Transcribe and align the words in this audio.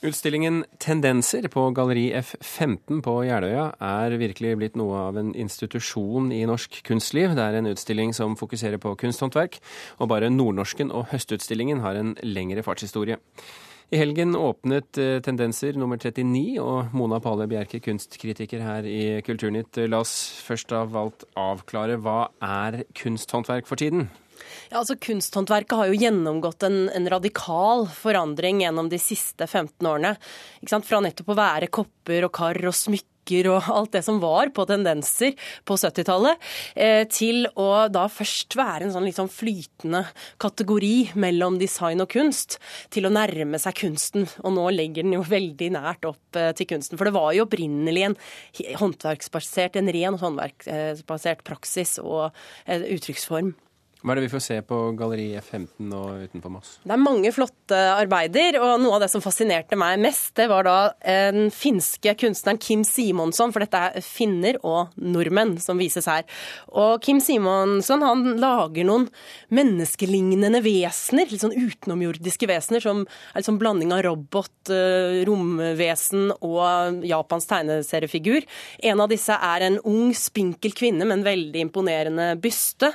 Utstillingen 0.00 0.62
Tendenser 0.80 1.44
på 1.52 1.66
Galleri 1.76 2.06
F15 2.16 3.02
på 3.04 3.14
Jeløya 3.28 3.66
er 3.84 4.14
virkelig 4.16 4.54
blitt 4.56 4.78
noe 4.80 4.96
av 5.10 5.18
en 5.20 5.34
institusjon 5.36 6.30
i 6.32 6.38
norsk 6.48 6.78
kunstliv. 6.88 7.34
Det 7.36 7.44
er 7.44 7.58
en 7.58 7.68
utstilling 7.68 8.14
som 8.16 8.32
fokuserer 8.40 8.80
på 8.80 8.94
kunsthåndverk, 9.02 9.58
og 10.00 10.08
bare 10.08 10.30
Nordnorsken 10.32 10.88
og 10.88 11.10
Høstutstillingen 11.10 11.84
har 11.84 12.00
en 12.00 12.14
lengre 12.24 12.64
fartshistorie. 12.64 13.18
I 13.92 14.00
helgen 14.00 14.32
åpnet 14.38 14.96
eh, 15.02 15.18
Tendenser 15.20 15.76
nummer 15.76 16.00
39, 16.00 16.56
og 16.64 16.96
Mona 16.96 17.20
Pale 17.20 17.44
Bjerke, 17.50 17.82
kunstkritiker 17.84 18.64
her 18.64 18.88
i 18.88 19.20
Kulturnytt. 19.26 19.82
La 19.84 20.00
oss 20.00 20.14
først 20.46 20.72
av 20.72 20.96
alt 20.96 21.28
avklare 21.36 22.00
hva 22.00 22.30
er 22.40 22.86
kunsthåndverk 22.96 23.68
for 23.68 23.76
tiden? 23.76 24.08
Ja, 24.70 24.80
altså 24.80 24.96
Kunsthåndverket 25.00 25.76
har 25.78 25.90
jo 25.90 26.00
gjennomgått 26.00 26.64
en, 26.66 26.82
en, 26.94 27.08
radikal 27.10 27.86
forandring 27.94 28.62
gjennom 28.64 28.90
de 28.92 29.00
siste 29.02 29.46
15 29.46 29.86
årene. 29.86 30.16
Fra 30.86 31.00
nettopp 31.02 31.32
å 31.32 31.40
være 31.40 31.70
kopper 31.72 32.28
og 32.28 32.34
kar 32.36 32.60
og 32.68 32.76
smykker 32.76 33.46
og 33.50 33.68
alt 33.70 33.92
det 33.94 34.02
som 34.02 34.18
var 34.22 34.50
på 34.54 34.64
tendenser 34.66 35.36
på 35.68 35.76
70-tallet, 35.78 36.40
eh, 36.74 37.04
til 37.06 37.46
å 37.54 37.86
da 37.92 38.06
først 38.10 38.56
være 38.58 38.86
en 38.86 38.94
sånn 38.94 39.06
litt 39.06 39.20
sånn 39.20 39.30
flytende 39.30 40.02
kategori 40.42 41.12
mellom 41.14 41.60
design 41.60 42.02
og 42.02 42.10
kunst, 42.10 42.58
til 42.90 43.06
å 43.06 43.14
nærme 43.14 43.60
seg 43.62 43.76
kunsten. 43.84 44.26
Og 44.42 44.56
nå 44.56 44.66
legger 44.74 45.06
den 45.06 45.14
jo 45.18 45.22
veldig 45.26 45.70
nært 45.76 46.10
opp 46.10 46.40
eh, 46.40 46.50
til 46.58 46.72
kunsten. 46.74 46.98
For 46.98 47.06
det 47.06 47.14
var 47.14 47.32
jo 47.36 47.46
opprinnelig 47.46 48.08
en 48.08 48.18
håndverksbasert, 48.82 49.78
en 49.78 49.92
ren 49.94 50.18
håndverksbasert 50.20 51.44
praksis 51.46 51.98
og 52.02 52.30
eh, 52.66 52.88
uttrykksform. 52.96 53.54
Hva 54.00 54.14
er 54.14 54.16
det 54.16 54.30
vi 54.30 54.32
får 54.32 54.40
se 54.40 54.54
på 54.64 54.76
Galleri 54.96 55.26
F15 55.36 55.90
og 55.92 56.22
utenfor 56.24 56.52
Moss? 56.54 56.68
Det 56.80 56.94
er 56.94 57.00
mange 57.02 57.28
flotte 57.36 57.76
arbeider, 57.92 58.56
og 58.56 58.78
noe 58.80 58.94
av 58.96 59.02
det 59.04 59.10
som 59.12 59.20
fascinerte 59.20 59.76
meg 59.76 59.98
mest, 60.00 60.30
det 60.40 60.46
var 60.48 60.64
da 60.64 60.76
den 61.04 61.50
finske 61.52 62.14
kunstneren 62.16 62.60
Kim 62.62 62.80
Simonsson, 62.86 63.52
for 63.52 63.60
dette 63.60 63.82
er 63.90 64.04
finner 64.04 64.56
og 64.64 64.94
nordmenn 64.96 65.58
som 65.60 65.76
vises 65.80 66.08
her. 66.08 66.24
Og 66.72 67.02
Kim 67.04 67.20
Simonsson 67.20 68.00
han 68.06 68.24
lager 68.40 68.88
noen 68.88 69.04
menneskelignende 69.52 70.62
vesener, 70.64 71.28
litt 71.28 71.44
sånn 71.44 71.58
utenomjordiske 71.58 72.48
vesener, 72.48 72.80
som 72.80 73.04
er 73.04 73.42
litt 73.42 73.50
sånn 73.50 73.60
blanding 73.60 73.92
av 73.92 74.00
robot, 74.08 74.72
eh, 74.72 75.20
romvesen 75.28 76.32
og 76.40 77.04
Japans 77.04 77.50
tegneseriefigur. 77.52 78.48
En 78.80 79.04
av 79.04 79.12
disse 79.12 79.36
er 79.36 79.68
en 79.68 79.78
ung, 79.84 80.14
spinkel 80.16 80.72
kvinne 80.72 81.04
med 81.04 81.18
en 81.18 81.28
veldig 81.28 81.68
imponerende 81.68 82.32
byste. 82.40 82.94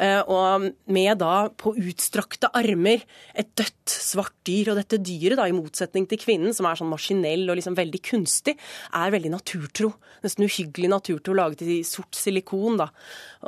Eh, 0.00 0.22
og 0.24 0.45
med 0.92 1.18
da 1.20 1.48
på 1.58 1.74
utstrakte 1.76 2.50
armer 2.56 3.02
et 3.36 3.48
dødt, 3.58 3.90
svart 3.90 4.34
dyr. 4.46 4.72
Og 4.72 4.80
dette 4.80 5.00
dyret, 5.02 5.36
da, 5.38 5.46
i 5.48 5.54
motsetning 5.56 6.06
til 6.10 6.20
kvinnen, 6.22 6.54
som 6.56 6.68
er 6.68 6.78
sånn 6.78 6.90
maskinell 6.90 7.46
og 7.48 7.58
liksom 7.58 7.76
veldig 7.78 8.02
kunstig, 8.06 8.56
er 8.96 9.14
veldig 9.14 9.32
naturtro. 9.34 9.92
Nesten 10.24 10.46
uhyggelig 10.46 10.90
naturtro, 10.90 11.36
laget 11.36 11.64
i 11.66 11.80
sort 11.86 12.16
silikon. 12.16 12.78
da. 12.80 12.88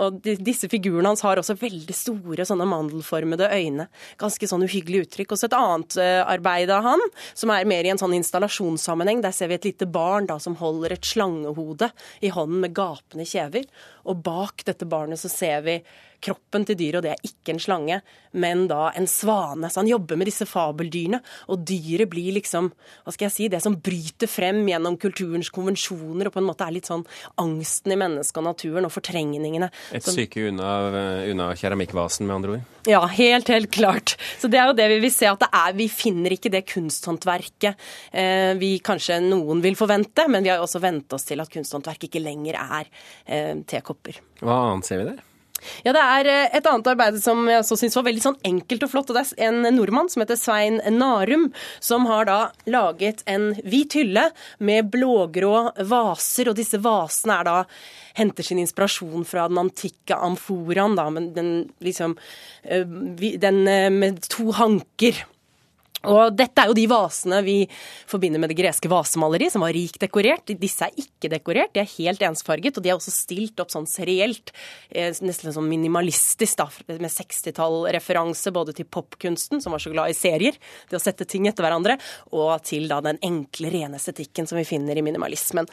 Og 0.05 0.21
disse 0.23 0.69
figurene 0.71 1.11
hans 1.11 1.25
har 1.27 1.41
også 1.41 1.57
veldig 1.59 1.97
store 1.97 2.47
sånne 2.49 2.69
mandelformede 2.69 3.51
øyne. 3.51 3.89
Ganske 4.21 4.51
sånn 4.51 4.67
uhyggelig 4.67 5.07
uttrykk. 5.07 5.35
Også 5.35 5.49
et 5.49 5.59
annet 5.59 5.99
uh, 5.99 6.23
arbeid 6.29 6.73
av 6.75 6.87
han, 6.87 7.05
som 7.39 7.53
er 7.55 7.69
mer 7.69 7.87
i 7.87 7.93
en 7.93 8.01
sånn 8.01 8.17
installasjonssammenheng. 8.19 9.23
Der 9.25 9.35
ser 9.35 9.51
vi 9.51 9.59
et 9.59 9.71
lite 9.71 9.89
barn 9.91 10.29
da, 10.31 10.39
som 10.43 10.59
holder 10.61 10.97
et 10.97 11.09
slangehode 11.09 11.91
i 12.23 12.33
hånden 12.35 12.63
med 12.65 12.77
gapende 12.77 13.27
kjever. 13.29 13.67
Og 14.09 14.23
bak 14.25 14.65
dette 14.67 14.89
barnet 14.89 15.21
så 15.21 15.31
ser 15.33 15.65
vi 15.67 15.79
kroppen 16.25 16.65
til 16.67 16.79
dyret, 16.79 16.99
og 16.99 17.05
det 17.07 17.13
er 17.15 17.29
ikke 17.29 17.55
en 17.55 17.61
slange, 17.63 18.01
men 18.43 18.65
da 18.71 18.89
en 18.99 19.07
svane. 19.11 19.71
Så 19.71 19.83
han 19.83 19.91
jobber 19.91 20.19
med 20.19 20.29
disse 20.29 20.47
fabeldyrene, 20.49 21.21
og 21.53 21.63
dyret 21.69 22.11
blir 22.11 22.35
liksom, 22.37 22.73
hva 23.05 23.15
skal 23.15 23.29
jeg 23.29 23.35
si, 23.37 23.49
det 23.53 23.61
som 23.63 23.77
bryter 23.79 24.31
frem 24.31 24.65
gjennom 24.69 24.99
kulturens 25.01 25.53
konvensjoner, 25.55 26.29
og 26.29 26.35
på 26.35 26.43
en 26.43 26.49
måte 26.49 26.67
er 26.67 26.75
litt 26.75 26.91
sånn 26.91 27.07
angsten 27.41 27.95
i 27.95 28.01
mennesket 28.01 28.43
og 28.43 28.49
naturen, 28.49 28.89
og 28.89 28.95
fortrengningene. 28.95 29.71
Et 29.95 30.05
stykke 30.05 30.49
unna, 30.51 30.73
unna 31.31 31.53
keramikkvasen, 31.59 32.27
med 32.27 32.39
andre 32.41 32.57
ord? 32.57 32.75
Ja, 32.89 33.03
helt, 33.13 33.51
helt 33.53 33.71
klart. 33.75 34.17
Så 34.41 34.49
det 34.51 34.59
er 34.59 34.71
jo 34.71 34.77
det 34.79 34.89
vi 34.95 34.99
vil 35.05 35.13
se, 35.13 35.29
at 35.31 35.43
det 35.43 35.51
er, 35.53 35.75
vi 35.77 35.89
finner 35.93 36.35
ikke 36.35 36.51
det 36.53 36.65
kunsthåndverket 36.71 37.89
eh, 38.17 38.55
vi 38.59 38.79
kanskje 38.85 39.19
noen 39.27 39.61
vil 39.65 39.77
forvente, 39.79 40.25
men 40.31 40.43
vi 40.43 40.51
har 40.51 40.59
jo 40.59 40.67
også 40.67 40.81
vent 40.83 41.13
oss 41.13 41.27
til 41.29 41.43
at 41.43 41.53
kunsthåndverk 41.53 42.09
ikke 42.09 42.23
lenger 42.25 42.57
er 42.59 42.89
eh, 43.29 43.61
tekopper. 43.99 44.21
Hva 44.41 44.61
annet 44.73 44.87
ser 44.87 45.03
vi 45.03 45.11
der? 45.11 45.25
Ja, 45.83 45.93
Det 45.93 46.01
er 46.01 46.27
eh, 46.31 46.57
et 46.57 46.67
annet 46.67 46.87
arbeid 46.87 47.19
som 47.19 47.49
jeg 47.49 47.59
også 47.59 47.77
syns 47.81 47.97
var 47.97 48.05
veldig 48.07 48.23
sånn 48.23 48.37
enkelt 48.47 48.85
og 48.85 48.91
flott. 48.93 49.11
og 49.11 49.17
Det 49.17 49.25
er 49.37 49.49
en 49.49 49.75
nordmann 49.75 50.09
som 50.09 50.23
heter 50.23 50.39
Svein 50.39 50.81
Narum, 50.95 51.53
som 51.81 52.07
har 52.07 52.29
da 52.29 52.39
laget 52.67 53.25
en 53.27 53.55
hvit 53.65 53.97
hylle 53.99 54.31
med 54.61 54.93
blågrå 54.93 55.75
vaser. 55.83 56.49
og 56.49 56.57
Disse 56.57 56.79
vasene 56.79 57.41
er 57.41 57.49
da 57.49 57.57
henter 58.15 58.43
sin 58.47 58.59
inspirasjon 58.63 59.27
fra 59.27 59.49
den 59.49 59.59
antikke 59.59 60.15
amforaen, 60.15 60.95
da, 60.99 61.09
men 61.11 61.33
den 61.35 61.51
liksom 61.83 62.17
eh, 62.63 62.87
Den 62.87 63.67
eh, 63.67 63.91
med 63.91 64.23
to 64.31 64.53
hanker. 64.53 65.27
Og 66.07 66.35
dette 66.37 66.63
er 66.63 66.71
jo 66.71 66.77
de 66.79 66.87
vasene 66.91 67.41
vi 67.43 67.57
forbinder 68.09 68.39
med 68.39 68.53
det 68.53 68.59
greske 68.61 68.91
vasemaleriet, 68.91 69.55
som 69.55 69.65
var 69.65 69.75
rikt 69.75 69.99
dekorert. 70.03 70.53
Disse 70.61 70.87
er 70.87 71.01
ikke 71.01 71.31
dekorert, 71.33 71.73
de 71.75 71.83
er 71.83 71.91
helt 71.97 72.23
ensfarget, 72.23 72.79
og 72.79 72.85
de 72.85 72.93
er 72.93 72.99
også 72.99 73.15
stilt 73.15 73.59
opp 73.63 73.73
sånn 73.75 73.89
serielt, 73.91 74.53
eh, 74.91 75.11
nesten 75.11 75.55
sånn 75.55 75.69
minimalistisk, 75.69 76.59
da, 76.59 76.69
med 76.89 77.11
60-tall-referanse 77.11 78.53
både 78.55 78.77
til 78.79 78.87
popkunsten, 78.87 79.63
som 79.63 79.75
var 79.75 79.83
så 79.83 79.93
glad 79.93 80.11
i 80.11 80.17
serier, 80.17 80.57
det 80.89 80.99
å 80.99 81.03
sette 81.03 81.27
ting 81.27 81.49
etter 81.51 81.67
hverandre, 81.67 81.99
og 82.33 82.63
til 82.63 82.89
da 82.89 83.01
den 83.05 83.19
enkle, 83.23 83.73
rene 83.75 83.99
estetikken 83.99 84.47
som 84.49 84.59
vi 84.59 84.67
finner 84.69 84.97
i 84.97 85.05
minimalismen. 85.05 85.67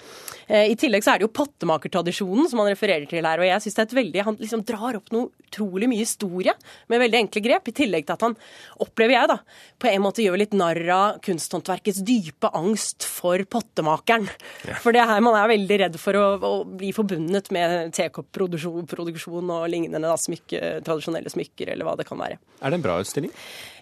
Eh, 0.47 0.71
I 0.73 0.75
tillegg 0.79 1.05
så 1.05 1.13
er 1.13 1.21
det 1.21 1.29
jo 1.29 1.35
pottemakertradisjonen 1.37 2.49
som 2.49 2.63
han 2.63 2.71
refererer 2.73 3.05
til 3.09 3.25
her, 3.25 3.39
og 3.39 3.49
jeg 3.49 3.61
syns 3.61 3.77
det 3.77 3.83
er 3.83 3.89
et 3.89 3.99
veldig 4.01 4.23
Han 4.25 4.37
liksom 4.41 4.65
drar 4.65 4.97
opp 4.97 5.11
noe 5.13 5.29
utrolig 5.45 5.89
mye 5.91 6.03
historie 6.03 6.55
med 6.91 7.01
veldig 7.01 7.21
enkle 7.23 7.43
grep, 7.45 7.69
i 7.69 7.75
tillegg 7.81 8.07
til 8.07 8.15
at 8.17 8.25
han, 8.27 8.35
opplever 8.83 9.15
jeg, 9.15 9.31
da, 9.31 9.37
på 9.81 9.89
en 9.91 10.03
måte 10.03 10.25
gjør 10.25 10.41
litt 10.41 10.55
narr 10.57 10.81
av 10.95 11.19
kunsthåndverkets 11.25 12.01
dype 12.05 12.51
angst 12.57 13.07
for 13.07 13.41
pottemakeren. 13.49 14.27
Ja. 14.67 14.79
For 14.83 14.95
det 14.95 15.03
er 15.03 15.11
her 15.13 15.23
man 15.25 15.37
er 15.39 15.51
veldig 15.53 15.79
redd 15.85 15.99
for 16.01 16.19
å, 16.19 16.25
å 16.35 16.53
bli 16.67 16.91
forbundet 16.95 17.51
med 17.55 17.93
tekoppproduksjon 17.95 19.53
og 19.55 19.69
lignende 19.71 20.03
da, 20.05 20.17
smykke, 20.19 20.81
tradisjonelle 20.85 21.31
smykker, 21.31 21.71
eller 21.73 21.87
hva 21.87 21.95
det 21.99 22.07
kan 22.09 22.19
være. 22.21 22.39
Er 22.61 22.71
det 22.71 22.79
en 22.79 22.85
bra 22.85 22.99
utstilling? 23.03 23.33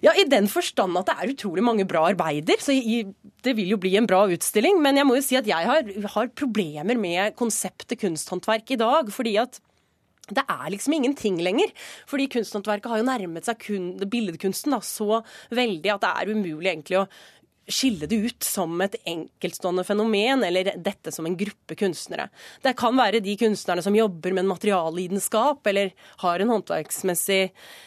Ja, 0.03 0.11
i 0.19 0.25
den 0.27 0.49
forstand 0.51 0.97
at 0.99 1.07
det 1.07 1.15
er 1.15 1.31
utrolig 1.31 1.63
mange 1.63 1.85
bra 1.87 2.03
arbeider. 2.09 2.59
Så 2.59 2.75
i, 2.75 3.03
det 3.45 3.55
vil 3.55 3.71
jo 3.71 3.79
bli 3.79 3.93
en 3.99 4.09
bra 4.09 4.25
utstilling. 4.27 4.81
Men 4.83 4.99
jeg 4.99 5.07
må 5.07 5.15
jo 5.15 5.23
si 5.23 5.37
at 5.39 5.47
jeg 5.47 5.69
har, 5.69 5.93
har 6.15 6.33
problemer 6.35 6.99
med 6.99 7.37
konseptet 7.39 8.01
kunsthåndverk 8.01 8.75
i 8.75 8.79
dag. 8.81 9.11
fordi 9.13 9.37
at 9.39 9.61
det 10.31 10.45
er 10.47 10.71
liksom 10.71 10.95
ingenting 10.95 11.41
lenger. 11.43 11.71
Fordi 12.07 12.29
kunsthåndverket 12.31 12.91
har 12.91 13.01
jo 13.01 13.07
nærmet 13.09 13.47
seg 13.47 13.59
kun, 13.59 13.93
billedkunsten 13.99 14.75
da, 14.75 14.79
så 14.85 15.21
veldig 15.51 15.95
at 15.95 16.05
det 16.05 16.11
er 16.13 16.35
umulig 16.35 16.71
egentlig 16.71 17.01
å 17.01 17.07
skille 17.67 18.07
det 18.11 18.15
ut 18.15 18.43
som 18.43 18.81
et 18.83 18.95
enkeltstående 19.07 19.85
fenomen, 19.87 20.43
eller 20.43 20.73
dette 20.83 21.13
som 21.15 21.25
en 21.25 21.37
gruppe 21.39 21.77
kunstnere. 21.79 22.27
Det 22.63 22.73
kan 22.79 22.95
være 22.97 23.21
de 23.23 23.37
kunstnerne 23.39 23.83
som 23.85 23.95
jobber 23.95 24.33
med 24.33 24.43
en 24.43 24.51
materiallidenskap, 24.51 25.63
eller 25.71 25.93
har 26.25 26.43
en 26.43 26.51
håndverksmessig 26.51 27.41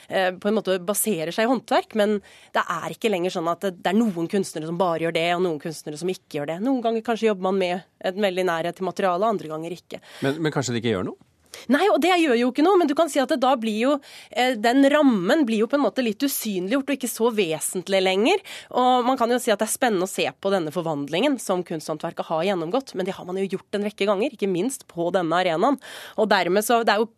eh, 0.09 0.31
På 0.41 0.49
en 0.49 0.57
måte 0.57 0.79
baserer 0.81 1.33
seg 1.35 1.45
i 1.45 1.51
håndverk, 1.51 1.93
men 1.99 2.19
det 2.57 2.65
er 2.65 2.97
ikke 2.97 3.13
lenger 3.13 3.37
sånn 3.37 3.53
at 3.53 3.69
det 3.69 3.93
er 3.93 3.99
noen 3.99 4.31
kunstnere 4.33 4.71
som 4.71 4.81
bare 4.81 5.07
gjør 5.07 5.19
det, 5.19 5.29
og 5.37 5.45
noen 5.45 5.61
kunstnere 5.61 6.01
som 6.01 6.13
ikke 6.13 6.41
gjør 6.41 6.53
det. 6.55 6.61
Noen 6.65 6.83
ganger 6.85 7.05
kanskje 7.05 7.31
jobber 7.31 7.51
man 7.51 7.61
med 7.61 7.87
en 8.07 8.27
veldig 8.29 8.49
nærhet 8.49 8.81
til 8.81 8.89
materialet, 8.89 9.29
andre 9.29 9.53
ganger 9.53 9.77
ikke. 9.77 10.01
Men, 10.25 10.41
men 10.41 10.57
kanskje 10.57 10.77
det 10.77 10.85
ikke 10.85 10.97
gjør 10.97 11.11
noe? 11.13 11.26
Nei, 11.73 11.85
og 11.93 12.01
det 12.03 12.15
gjør 12.21 12.39
jo 12.41 12.51
ikke 12.53 12.65
noe, 12.67 12.79
men 12.81 12.91
du 12.91 12.95
kan 12.99 13.11
si 13.13 13.21
at 13.23 13.33
da 13.41 13.53
blir 13.61 13.79
jo 13.79 13.93
eh, 14.31 14.55
den 14.59 14.87
rammen 14.93 15.45
blir 15.49 15.65
jo 15.65 15.71
på 15.71 15.79
en 15.79 15.85
måte 15.85 16.05
litt 16.05 16.23
usynliggjort 16.23 16.93
og 16.93 16.99
ikke 16.99 17.11
så 17.11 17.31
vesentlig 17.35 18.03
lenger. 18.05 18.43
Og 18.77 19.07
man 19.09 19.21
kan 19.21 19.33
jo 19.33 19.41
si 19.43 19.53
at 19.55 19.63
det 19.63 19.69
er 19.69 19.75
spennende 19.75 20.09
å 20.09 20.11
se 20.11 20.27
på 20.31 20.53
denne 20.55 20.75
forvandlingen 20.75 21.39
som 21.43 21.65
kunsthåndverket 21.67 22.31
har 22.31 22.45
gjennomgått, 22.51 22.95
men 22.97 23.09
det 23.09 23.17
har 23.17 23.29
man 23.29 23.41
jo 23.41 23.49
gjort 23.57 23.79
en 23.79 23.87
rekke 23.87 24.09
ganger, 24.09 24.37
ikke 24.37 24.51
minst 24.51 24.87
på 24.91 25.09
denne 25.15 25.41
arenaen. 25.41 25.81
Og 26.21 26.31
dermed 26.31 26.67
så 26.67 26.83
det 26.87 26.97
er 26.97 27.05
jo 27.05 27.11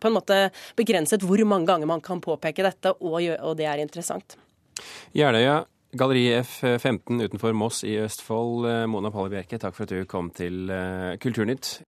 på 0.00 0.10
en 0.10 0.16
måte 0.16 0.40
begrenset 0.78 1.24
hvor 1.26 1.42
mange 1.48 1.68
ganger 1.70 1.90
man 1.90 2.04
kan 2.04 2.22
påpeke 2.22 2.64
dette, 2.66 2.94
og, 3.00 3.20
det 3.58 3.66
er 3.68 3.82
interessant. 3.82 4.36
Jeløya, 5.16 5.60
Galleri 5.92 6.28
F15 6.38 7.24
utenfor 7.26 7.52
Moss 7.52 7.82
i 7.84 7.96
Østfold. 7.98 8.66
Eh, 8.70 8.86
Mona 8.86 9.10
Palle 9.10 9.32
Bjerke, 9.32 9.58
takk 9.58 9.74
for 9.74 9.88
at 9.88 9.94
du 9.94 10.06
kom 10.08 10.30
til 10.34 10.70
eh, 10.70 11.16
Kulturnytt. 11.22 11.80